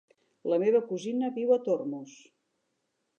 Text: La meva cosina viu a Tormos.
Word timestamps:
La 0.51 0.57
meva 0.63 0.79
cosina 0.87 1.29
viu 1.37 1.53
a 1.57 1.59
Tormos. 1.67 2.17